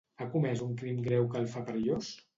[0.23, 2.11] Ha comès un crim greu que el fa perillós?